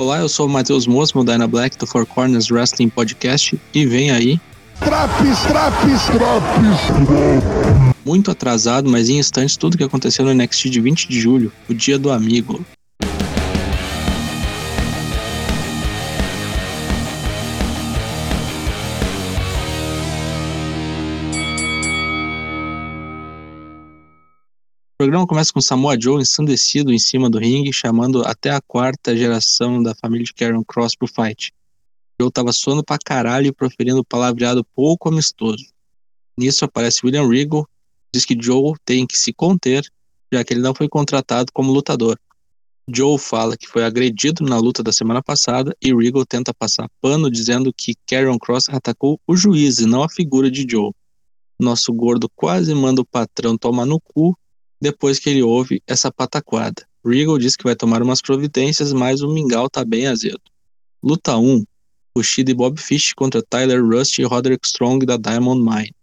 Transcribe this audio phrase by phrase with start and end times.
[0.00, 3.84] Olá, eu sou o Matheus Mosmo, da Dyna Black, do Four Corners Wrestling Podcast, e
[3.84, 4.40] vem aí.
[4.78, 7.94] Traps, traps, traps!
[8.02, 11.74] Muito atrasado, mas em instantes, tudo que aconteceu no NXT de 20 de julho, o
[11.74, 12.64] dia do amigo.
[25.00, 29.16] O programa começa com Samoa Joe ensandecido em cima do ringue, chamando até a quarta
[29.16, 31.54] geração da família de Karen Cross pro fight.
[32.20, 35.64] Joe tava suando pra caralho e proferindo palavreado pouco amistoso.
[36.38, 37.66] Nisso aparece William Regal,
[38.14, 39.90] diz que Joe tem que se conter,
[40.30, 42.20] já que ele não foi contratado como lutador.
[42.86, 47.30] Joe fala que foi agredido na luta da semana passada e Regal tenta passar pano
[47.30, 50.92] dizendo que Karen Cross atacou o juiz e não a figura de Joe.
[51.58, 54.36] Nosso gordo quase manda o patrão tomar no cu
[54.80, 56.86] depois que ele ouve essa pataquada.
[57.04, 60.40] Regal diz que vai tomar umas providências, mas o mingau tá bem azedo.
[61.02, 61.64] Luta 1.
[62.14, 65.94] Kushida e Bob Fish contra Tyler Rust e Roderick Strong da Diamond Mine.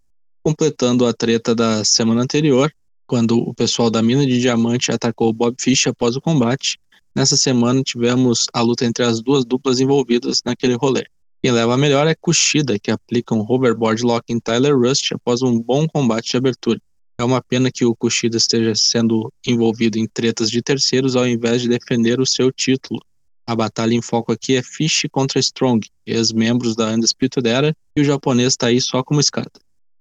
[0.44, 2.72] Completando a treta da semana anterior,
[3.06, 6.80] quando o pessoal da mina de diamante atacou Bob Fish após o combate,
[7.16, 11.06] nessa semana tivemos a luta entre as duas duplas envolvidas naquele rolê.
[11.44, 15.42] Quem leva a melhor é Kushida, que aplica um hoverboard lock em Tyler Rust após
[15.42, 16.82] um bom combate de abertura.
[17.20, 21.64] É uma pena que o Kushida esteja sendo envolvido em tretas de terceiros ao invés
[21.64, 23.02] de defender o seu título.
[23.48, 28.04] A batalha em foco aqui é Fish contra Strong, ex-membros da Undisputed Era, e o
[28.04, 29.50] japonês está aí só como escada.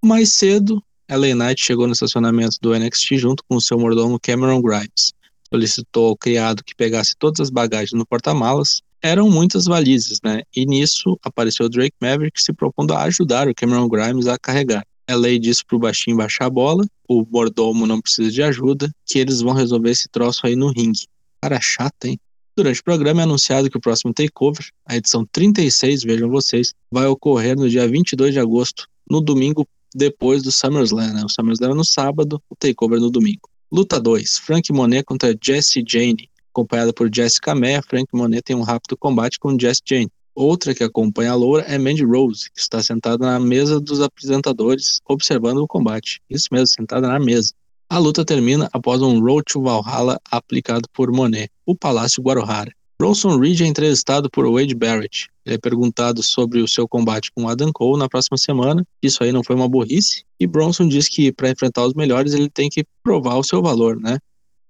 [0.05, 4.61] Mais cedo, LA Knight chegou no estacionamento do NXT junto com o seu mordomo Cameron
[4.61, 5.15] Grimes.
[5.49, 8.83] Solicitou ao criado que pegasse todas as bagagens no porta-malas.
[9.01, 10.43] Eram muitas valizes, né?
[10.55, 14.85] E nisso apareceu Drake Maverick se propondo a ajudar o Cameron Grimes a carregar.
[15.09, 19.41] LA disse pro baixinho baixar a bola, o mordomo não precisa de ajuda, que eles
[19.41, 21.07] vão resolver esse troço aí no ringue.
[21.41, 22.19] Cara chato, hein?
[22.57, 27.07] Durante o programa é anunciado que o próximo takeover, a edição 36, vejam vocês, vai
[27.07, 31.13] ocorrer no dia 22 de agosto, no domingo depois do SummerSlam.
[31.13, 31.23] Né?
[31.25, 33.49] O SummerSlam é no sábado, o takeover no domingo.
[33.71, 36.31] Luta 2, Frank Monet contra Jesse Jane.
[36.51, 40.11] Acompanhada por Jessica Meia, Frank Monet tem um rápido combate com Jesse Jane.
[40.37, 45.01] Outra que acompanha a loura é Mandy Rose, que está sentada na mesa dos apresentadores,
[45.09, 46.21] observando o combate.
[46.29, 47.55] Isso mesmo, sentada na mesa.
[47.89, 52.71] A luta termina após um Road to Valhalla aplicado por Monet, o Palácio Guarohara.
[52.99, 55.31] Bronson Reed é entrevistado por Wade Barrett.
[55.47, 58.87] Ele é perguntado sobre o seu combate com Adam Cole na próxima semana.
[59.03, 60.23] Isso aí não foi uma burrice.
[60.39, 63.99] E Bronson diz que para enfrentar os melhores ele tem que provar o seu valor,
[63.99, 64.19] né?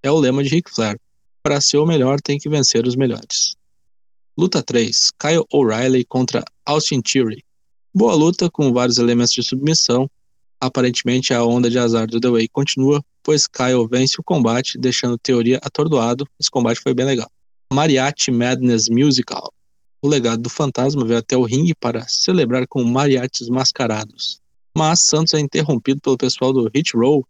[0.00, 0.97] É o lema de Ric Flair.
[1.43, 3.56] Para ser o melhor tem que vencer os melhores.
[4.39, 7.43] Luta 3: Kyle O'Reilly contra Austin Theory.
[7.95, 10.11] Boa luta com vários elementos de submissão.
[10.61, 15.17] Aparentemente a onda de azar do The Way continua, pois Kyle vence o combate, deixando
[15.17, 16.29] Teoria atordoado.
[16.39, 17.31] Esse combate foi bem legal.
[17.73, 19.51] Mariachi Madness Musical.
[20.03, 24.39] O legado do fantasma veio até o ringue para celebrar com mariachis mascarados.
[24.77, 27.27] Mas Santos é interrompido pelo pessoal do Hit Roll,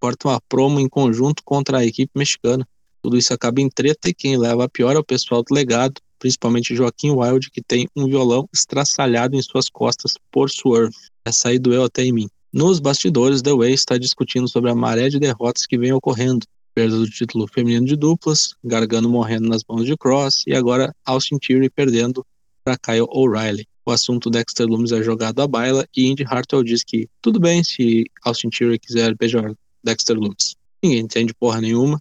[0.00, 2.66] corta uma promo em conjunto contra a equipe mexicana.
[3.00, 6.00] Tudo isso acaba em treta e quem leva a pior é o pessoal do legado,
[6.18, 10.94] principalmente Joaquim Wild, que tem um violão estraçalhado em suas costas por Swerve.
[11.24, 12.28] Essa aí doeu até em mim.
[12.52, 16.46] Nos bastidores, The Way está discutindo sobre a maré de derrotas que vem ocorrendo.
[16.74, 21.38] Perda do título feminino de duplas, Gargano morrendo nas mãos de Cross e agora Austin
[21.38, 22.24] Theory perdendo
[22.64, 23.66] para Kyle O'Reilly.
[23.84, 27.64] O assunto Dexter Lumis é jogado à baila e Indy Hartwell diz que tudo bem
[27.64, 30.56] se Austin Theory quiser beijar Dexter Lumis.
[30.82, 32.00] Ninguém entende porra nenhuma.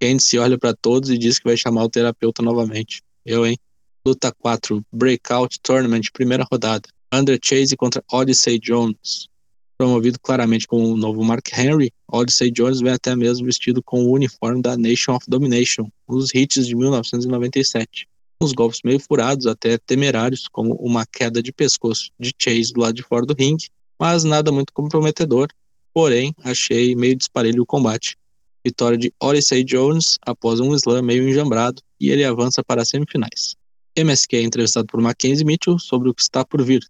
[0.00, 3.02] Candice olha para todos e diz que vai chamar o terapeuta novamente.
[3.24, 3.56] Eu, hein?
[4.06, 6.88] Luta 4, Breakout Tournament, primeira rodada.
[7.14, 9.28] Under Chase contra Odyssey Jones.
[9.78, 14.12] Promovido claramente como o novo Mark Henry, Odyssey Jones vem até mesmo vestido com o
[14.12, 18.08] uniforme da Nation of Domination, os hits de 1997.
[18.40, 22.94] Uns golpes meio furados, até temerários, como uma queda de pescoço de Chase do lado
[22.94, 23.68] de fora do ringue,
[24.00, 25.48] mas nada muito comprometedor.
[25.94, 28.16] Porém, achei meio disparelho o combate.
[28.64, 33.56] Vitória de Odyssey Jones após um slam meio enjambrado, e ele avança para as semifinais.
[33.96, 36.82] MSK é entrevistado por Mackenzie Mitchell sobre o que está por vir.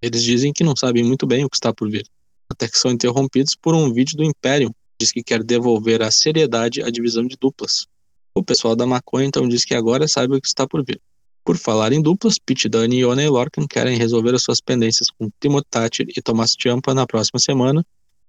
[0.00, 2.06] Eles dizem que não sabem muito bem o que está por vir,
[2.50, 4.70] até que são interrompidos por um vídeo do Imperium,
[5.00, 7.86] diz que quer devolver a seriedade à divisão de duplas.
[8.34, 11.00] O pessoal da maconha então diz que agora sabe o que está por vir.
[11.44, 15.30] Por falar em duplas, Pete Dunne e Oney Lorcan querem resolver as suas pendências com
[15.40, 17.84] Timothy Thatcher e Thomas Ciampa na próxima semana.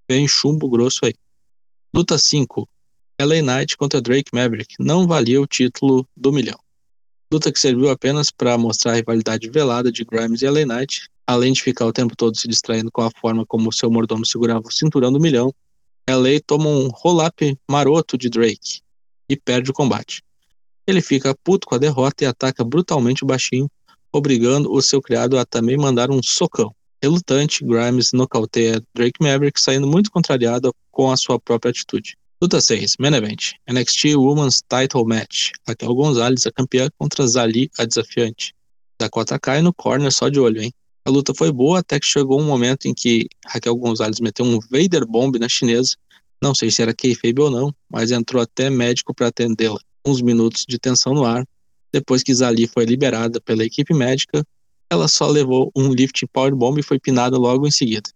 [0.09, 1.13] Vem chumbo grosso aí.
[1.93, 2.67] Luta 5.
[3.21, 6.57] LA Knight contra Drake Maverick não valia o título do milhão.
[7.29, 11.51] Luta que serviu apenas para mostrar a rivalidade velada de Grimes e LA Knight, além
[11.51, 14.71] de ficar o tempo todo se distraindo com a forma como seu mordomo segurava o
[14.71, 15.53] cinturão do milhão.
[16.09, 18.79] LA toma um roll-up maroto de Drake
[19.27, 20.23] e perde o combate.
[20.87, 23.69] Ele fica puto com a derrota e ataca brutalmente o baixinho,
[24.13, 26.73] obrigando o seu criado a também mandar um socão.
[27.03, 32.17] Relutante, Grimes nocauteia Drake Maverick, saindo muito contrariado com a sua própria atitude.
[32.41, 35.51] Luta 6, Main Event, NXT Women's Title Match.
[35.67, 38.53] Raquel Gonzalez, a campeã, contra Zali, a desafiante.
[38.97, 40.71] Dakota Kai no corner só de olho, hein?
[41.03, 44.57] A luta foi boa até que chegou um momento em que Raquel Gonzalez meteu um
[44.71, 45.97] Vader Bomb na chinesa.
[46.41, 49.81] Não sei se era kayfabe ou não, mas entrou até médico para atendê-la.
[50.05, 51.45] Uns minutos de tensão no ar.
[51.91, 54.45] Depois que Zali foi liberada pela equipe médica,
[54.89, 58.09] ela só levou um lifting power bomb e foi pinada logo em seguida.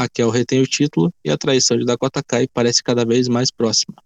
[0.00, 3.96] Raquel retém o título e a traição de Dakota Kai parece cada vez mais próxima.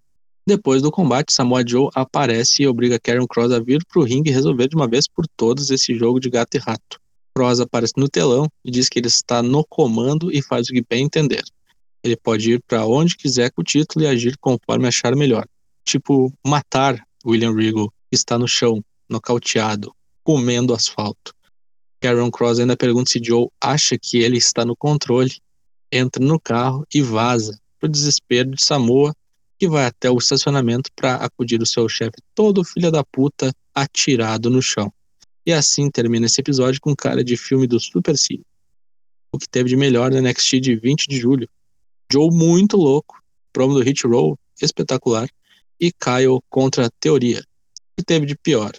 [0.47, 4.31] Depois do combate, Samoa Joe aparece e obriga Karen Cross a vir para o ringue
[4.31, 6.99] resolver de uma vez por todas esse jogo de gato e rato.
[7.37, 10.85] Cross aparece no telão e diz que ele está no comando e faz o que
[10.89, 11.45] bem entender.
[12.03, 15.47] Ele pode ir para onde quiser com o título e agir conforme achar melhor.
[15.85, 19.95] Tipo, matar William Regal, que está no chão, nocauteado,
[20.25, 21.35] comendo asfalto.
[22.01, 25.37] Karen Cross ainda pergunta se Joe acha que ele está no controle,
[25.93, 29.15] entra no carro e vaza, pro desespero de Samoa,
[29.59, 34.49] que vai até o estacionamento para acudir o seu chefe todo filho da puta atirado
[34.49, 34.93] no chão.
[35.45, 38.45] E assim termina esse episódio com cara de filme do Super Cine.
[39.33, 41.49] O que teve de melhor na NXT de 20 de julho.
[42.13, 43.23] Joe muito louco,
[43.53, 45.29] promo do Hit Roll espetacular
[45.81, 47.41] e Kyle contra a Teoria.
[47.41, 48.73] O que teve de pior?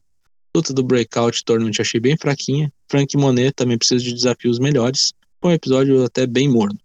[0.55, 2.71] Luta do Breakout Tournament achei bem fraquinha.
[2.89, 5.13] Frank Monet também precisa de desafios melhores.
[5.39, 6.77] Foi um episódio até bem morno.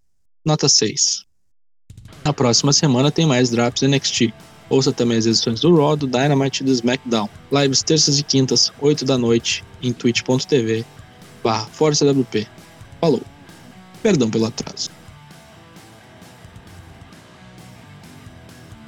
[0.46, 1.24] Nota 6.
[2.24, 4.32] Na próxima semana tem mais drops NXT.
[4.70, 7.28] Ouça também as edições do Raw, do Dynamite e do SmackDown.
[7.50, 10.84] Lives terças e quintas, 8 da noite, em twitch.tv
[11.42, 12.46] barra ForceWP.
[13.00, 13.22] Falou.
[14.04, 14.88] Perdão pelo atraso.